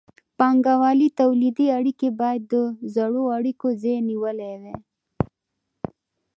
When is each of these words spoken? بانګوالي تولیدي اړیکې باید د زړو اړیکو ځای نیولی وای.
بانګوالي 0.37 1.09
تولیدي 1.19 1.65
اړیکې 1.77 2.09
باید 2.19 2.41
د 2.53 2.55
زړو 2.95 3.23
اړیکو 3.37 3.67
ځای 3.81 3.97
نیولی 4.09 4.51
وای. 4.61 4.75